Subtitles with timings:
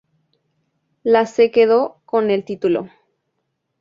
[1.03, 2.89] La se quedó con el título.